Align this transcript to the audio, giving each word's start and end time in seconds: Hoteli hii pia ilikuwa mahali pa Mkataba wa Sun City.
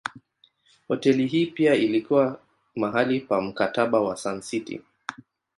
Hoteli 0.87 1.27
hii 1.27 1.45
pia 1.45 1.73
ilikuwa 1.75 2.39
mahali 2.75 3.19
pa 3.19 3.41
Mkataba 3.41 4.01
wa 4.01 4.17
Sun 4.17 4.41
City. 4.41 4.81